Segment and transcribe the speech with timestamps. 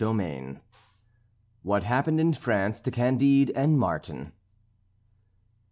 [0.03, 0.57] XXII
[1.61, 4.31] WHAT HAPPENED IN FRANCE TO CANDIDE AND MARTIN.